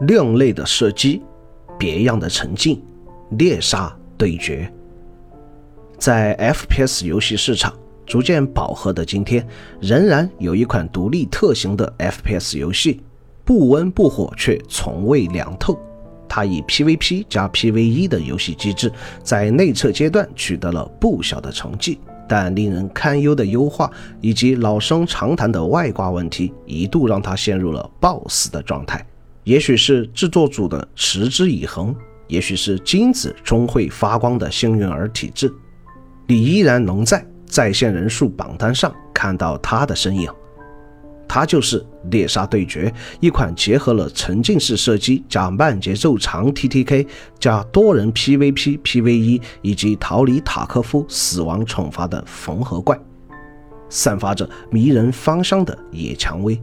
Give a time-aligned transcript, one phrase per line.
[0.00, 1.22] 另类的射击，
[1.78, 2.80] 别样的沉浸，
[3.30, 4.72] 猎杀对决。
[5.98, 7.74] 在 FPS 游戏市场
[8.06, 9.44] 逐渐饱和的今天，
[9.80, 13.00] 仍然有一款独立特型的 FPS 游戏，
[13.44, 15.76] 不温不火却从未凉透。
[16.28, 18.92] 它以 PVP 加 PVE 的游戏机制，
[19.24, 23.90] 在内测阶段取得了不小的成绩，但令人堪忧的优化
[24.20, 29.04] 以及老生常谈的外挂问题，一度让它陷入了暴死的状态。
[29.48, 35.50] 也许是制作组的持之以恒，也许是金子终会发光的幸运儿体质，
[36.26, 40.30] 你依然能在在线人数榜单上看到他的身影。
[41.26, 41.80] 他就是
[42.10, 47.06] 《猎杀对决》，一款结合了沉浸式射击加慢节奏长 TTK
[47.40, 53.00] 加多人 PVP、PVE 以及逃离塔科夫死亡惩罚的缝合怪，
[53.88, 56.60] 散发着迷人芳香的野蔷薇。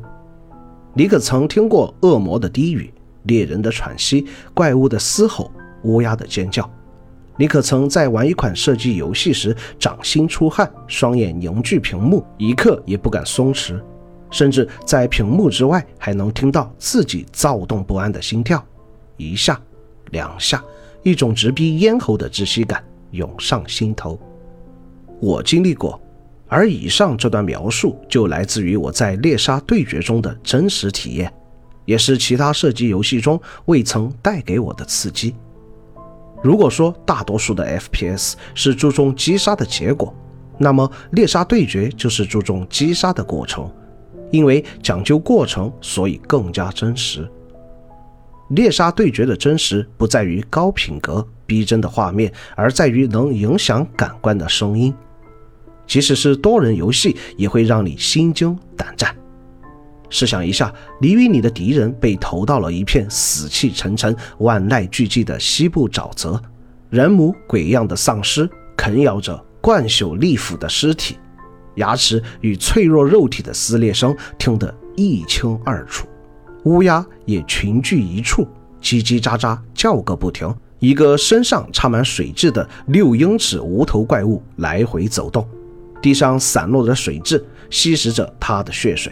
[0.97, 2.89] 你可曾听过恶魔的低语、
[3.23, 5.51] 猎人的喘息、怪物的嘶吼、
[5.83, 6.69] 乌鸦的尖叫？
[7.37, 13.77] 你可曾在玩一款射击游戏时掌心出汗、双眼凝聚屏幕，一刻也不敢松弛？
[14.31, 18.65] 甚至在屏幕之外，还能听到自己躁动不安的心跳，
[19.17, 19.61] 一下，
[20.11, 20.63] 两下，
[21.03, 24.17] 一种直逼咽喉的窒息感涌上心头。
[25.19, 25.99] 我经历过，
[26.55, 31.29] 而以上这段描述就来自于我在猎杀对决中的真实体验，
[31.83, 35.35] 也是其他射击游戏中未曾带给我的刺激。
[36.41, 40.15] 如果说大多数的 FPS 是注重击杀的结果，
[40.57, 43.69] 那么猎杀对决就是注重击杀的过程。
[44.31, 47.29] 因为讲究过程，所以更加真实。
[48.51, 54.93] 猎杀对决的真实不在于高品格、逼真的画面，而在于能影响感官的声音。
[55.87, 59.15] 即使是多人游戏，也会让你心惊胆战。
[60.09, 66.41] 试想一下，你与你的敌人被投到了一片死气沉沉、万籁俱寂的西部沼泽，
[66.89, 71.17] 人模鬼样的丧尸啃咬着冠朽利斧的尸体。
[71.75, 76.07] 牙齿与脆弱肉体的撕裂声听得一清二楚，
[76.63, 78.47] 乌鸦也群聚一处，
[78.81, 80.55] 叽叽喳喳叫个不停。
[80.79, 85.45] 一个身上插满水蛭的六英尺无头怪物来回走动，
[86.05, 89.11] 地上散落的水蛭吸食着他的血水，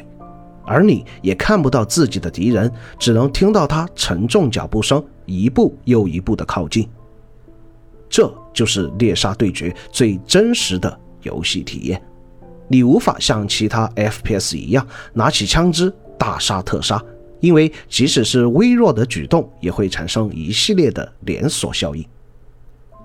[0.64, 6.88] 而你也看不到自己的敌人，只能听到他沉重脚步声一步又一步的靠近。
[8.08, 12.00] 这就是猎杀对决最真实的游戏体验。
[12.68, 17.04] 你无法像其他 FPS 一样拿起枪支大杀特杀，
[17.40, 22.06] 因为即使是微弱的举动，也会产生一系列的连锁效应。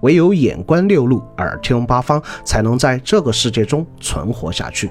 [0.00, 4.90] 唯有眼观六路，耳听八方，才能在这个世界中存活下去。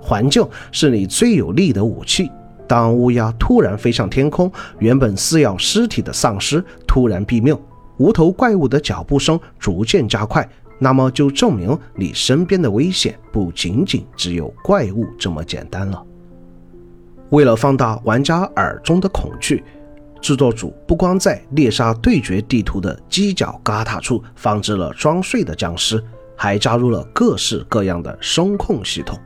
[0.00, 2.30] 环境是你最有力的武器。
[2.66, 7.58] 当乌鸦突然飞向天空，原本撕咬尸体的丧尸突然毙命，
[7.96, 10.48] 无头怪物的脚步声逐渐加快。
[10.78, 16.02] 那么就证明你身边的危险不仅仅只有怪物这么简单了。
[17.28, 19.62] 为了放大玩家耳中的恐惧，
[20.20, 26.02] 制作组不光在猎杀对决地图的犄角旮旯处放置了装睡的僵尸，
[26.36, 29.18] 还加入了各式各样的声控系统。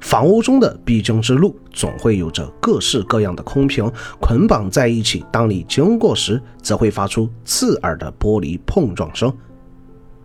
[0.00, 9.32] 房屋中的必经之路总会有着各式各样的空瓶捆绑在一起，当你经过时，则会发出刺耳的玻璃碰撞声。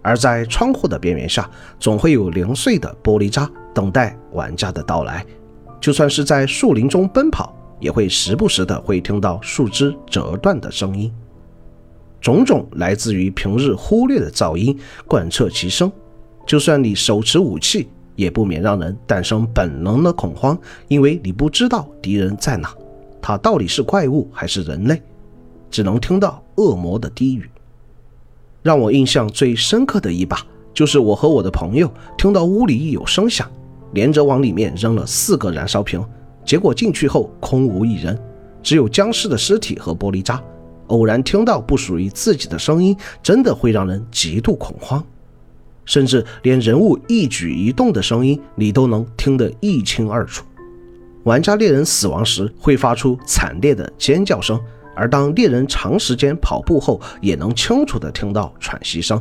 [0.01, 5.25] 而在窗户的边缘下，总会有零碎的玻璃渣等待玩家的到来。
[5.79, 11.11] 就算是在树林中奔跑，也会时不时的会听到树枝折断的声音。
[12.21, 15.91] 种种来自于平日忽略的噪音贯彻其声。
[16.45, 20.57] 就算你手持武器，也不免让人诞生本能的恐慌，
[20.87, 22.73] 因为你不知道敌人在哪，
[23.21, 25.01] 他到底是怪物还是人类，
[25.69, 27.49] 只能听到恶魔的低语。
[28.61, 33.49] 让我印象最深刻的一把，就是我和我的朋友听到屋里有声响，
[33.93, 36.03] 连着往里面扔了四个燃烧瓶，
[36.49, 38.19] 结果进去后空无一人，
[38.63, 40.41] 只有僵尸的尸体和玻璃渣。
[40.87, 45.05] 偶然听到不属于自己的声音，真的会让人极度恐慌，
[45.85, 50.43] 甚至连人物一举一动的声音你都能听得一清二楚。
[51.21, 54.59] 玩家猎人死亡时会发出惨烈的尖叫声。
[54.95, 59.19] 而当猎人长时间跑步后，也能清楚地听到喘息声；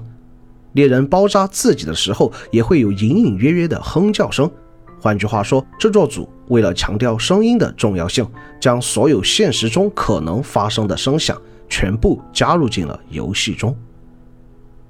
[0.72, 4.50] 猎人包扎自己的时候，也会有隐隐约约的哼叫声。
[4.98, 8.26] 换句话说，制作组为了强调声音的重要性，
[8.60, 13.76] 将所有现实中可能发生的声响全部加入进了游戏中。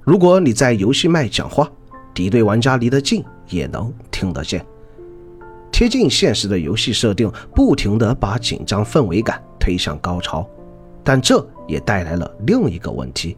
[0.01, 1.69] 如果你在游戏麦讲话，
[2.13, 4.65] 敌对玩家离得近也能听得见。
[5.71, 10.47] 贴近现实的游戏设定，不停地把紧张氛围感推向高潮。
[11.03, 13.37] 但这也带来了另一个问题：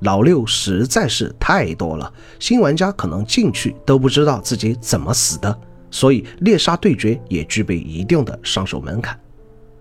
[0.00, 5.58] 老六实在是太多了，新玩家可能进去都不知道自己怎么死的，
[5.92, 9.16] 所以猎杀对决也具备一定的上手门槛。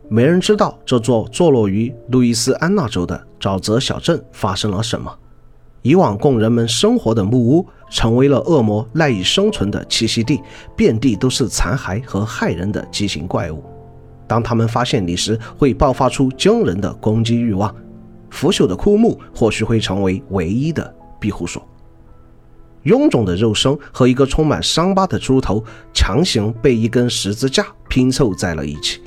[0.08, 5.12] 没人知道这座坐落于路易斯安那州的沼泽小镇发生了什么。
[5.82, 10.40] 以往供人们生活的木屋成为了恶魔赖以生存的栖息地，
[10.76, 13.64] 遍地都是残骸和害人的畸形怪物。
[14.28, 17.74] 当他们发现你时，会爆发出惊人的攻击欲望。
[18.30, 21.68] 腐朽的枯木或许会成为唯一的庇护所。
[22.86, 25.64] 臃肿的肉身和一个充满伤疤的猪头
[25.94, 29.02] 强行被一根十字架拼凑在了一起。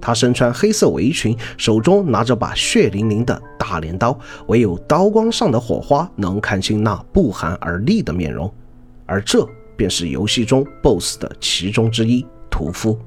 [0.00, 8.52] 他身穿黑色围裙，手中拿着把血淋淋的大镰刀，唯有刀光上的火花能看清那不寒而栗的面容，
[9.06, 12.98] 而这便是游戏中 BOSS 的其中之一——屠夫。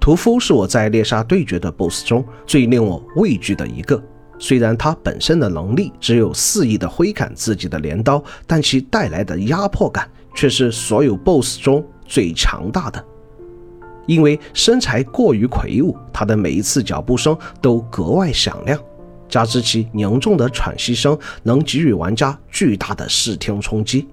[0.00, 4.00] 屠夫是我在猎杀对决的 BOSS 中最令我畏惧的一个。
[4.38, 13.04] 虽然他本身的能力只有肆意的挥砍自己的镰刀，但其带来的压迫感却是所有 BOSS 中最强大的。
[14.06, 18.78] 因为身材过于魁梧，他的每一次脚步声都格外响亮，
[19.30, 24.06] 加之其凝重的喘息声，能给予玩家巨大的视听冲击。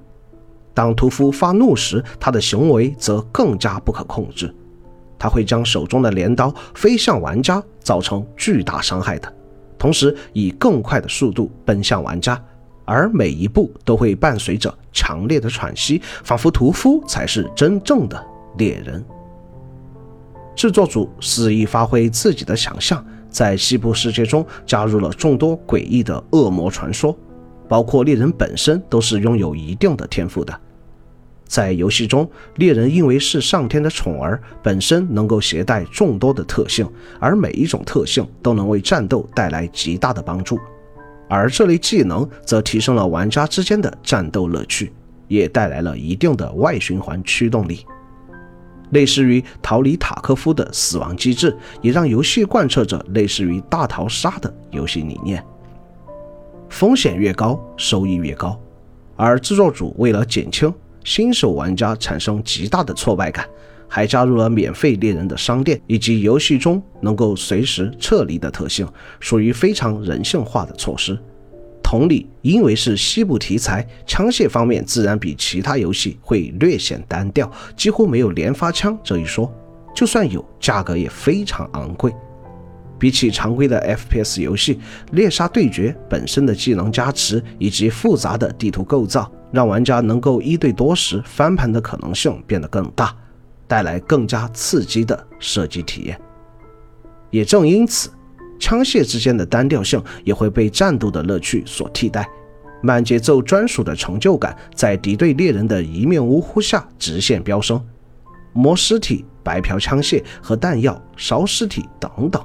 [0.73, 4.55] 当屠夫发怒时，他的行为则更加不可控制，
[5.19, 9.33] 他会将手中的镰刀飞向玩家，造成巨大伤害的，
[9.81, 12.39] 同时以更快的速度奔向玩家，
[12.85, 18.23] 而每一步都会伴随着强烈的喘息，仿佛屠夫才是真正的
[18.59, 19.03] 猎人。
[20.55, 27.17] 制作组肆意发挥自己的想象，在西部世界中加入了众多诡异的恶魔传说，
[27.67, 30.53] 包括猎人本身都是拥有一定的天赋的。
[31.51, 32.25] 在游戏中，
[32.55, 36.89] 猎人因为是上天的宠儿，本身能够携带众多的特性，
[37.19, 40.57] 而每一种特性都能为战斗带来极大的帮助。
[41.27, 44.93] 而这类技能则提升了玩家之间的战斗乐趣，
[45.27, 47.85] 也带来了一定的外循环驱动力。
[48.91, 55.43] 类似于逃离塔科夫的死亡机制，也让游戏贯彻着类似于大逃杀的游戏理念。
[56.69, 58.57] 风险越高，收益越高。
[59.17, 63.45] 而制作组为了减轻新手玩家产生极大的挫败感，
[63.87, 68.87] 还加入了免费猎人的商店，以及游戏中能够随时撤离的特性，
[69.19, 71.17] 属于非常人性化的措施。
[71.83, 79.51] 同理，因为是西部题材，枪械方面自然比其他游戏会略显单调，几乎没有连发枪这一说。
[79.93, 82.13] 就算有，价格也非常昂贵。
[82.97, 83.77] 比起常规的
[84.09, 84.79] FPS 游戏，
[85.11, 93.15] 猎杀对决本身的技能加持以及复杂的地图构造，让玩家能够一对多时翻盘的可能性变得更大，
[93.67, 96.19] 带来更加刺激的射击体验。
[97.29, 98.09] 也正因此。
[98.63, 102.29] 枪械之间的单调性也会被战斗的乐趣所替代，
[102.83, 107.83] 慢节奏专属的成就感在敌对猎人的一面呜呼下直线飙升。
[108.53, 112.39] 摸尸体、白嫖枪械和弹药、烧尸体等等，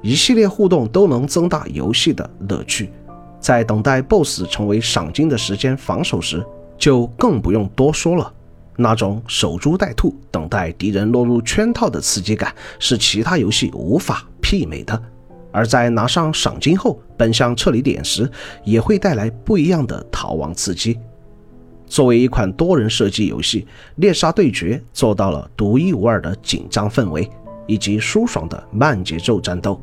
[0.00, 2.90] 一系列互动都能增大游戏的乐趣。
[3.40, 6.44] 在等待 BOSS 成为赏金的时间防守时，
[6.76, 8.32] 就更不用多说了。
[8.76, 15.02] 那种守株待兔、等待敌人落入圈套的刺激感，是其他游戏无法媲美的。
[15.50, 18.30] 而在拿上赏金后奔向撤离点时，
[18.64, 20.98] 也会带来不一样的逃亡刺激。
[21.86, 23.62] 作为一款多人射击游戏，
[23.96, 27.28] 《猎杀对决》做到了独一无二的紧张氛围
[27.66, 29.80] 以及舒爽的慢节奏战斗。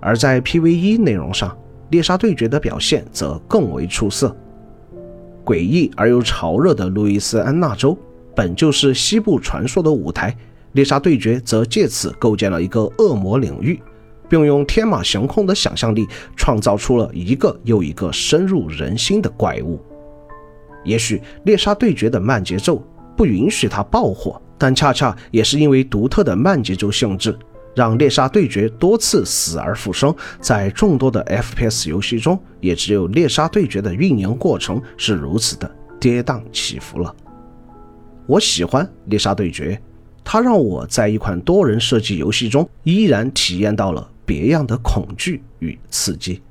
[0.00, 1.50] 而在 PVE 内容上，
[1.90, 4.36] 《猎杀对决》的表现则更为出色。
[5.44, 7.96] 诡异而又潮热的路易斯安那州
[8.34, 10.30] 本就是西部传说的舞台，
[10.72, 13.80] 《猎杀对决》则借此构建了一个恶魔领域。
[14.28, 19.80] 并用天马行空的想象力创造出了一个又一个深入人心的怪物。
[20.84, 22.82] 也许猎杀对决的慢节奏
[23.16, 27.34] 不允许它爆火，但恰恰也是因为独特的慢节奏性质，
[27.74, 30.14] 让猎杀对决多次死而复生。
[30.40, 35.70] 在众多的 FPS 游戏中，也只有猎杀对决的运营过程是如此的
[36.00, 37.14] 跌宕起伏了。
[38.26, 39.80] 我喜欢猎杀对决，
[40.22, 44.10] 它让我在一款多人射击游戏中依然体验到了。
[44.26, 46.42] 别样的恐惧与刺激。